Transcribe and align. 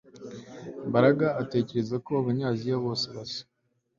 Mbaraga 0.87 1.27
atekereza 1.41 1.95
ko 2.05 2.09
Abanyaziya 2.21 2.75
bose 2.85 3.05
basa 3.15 3.41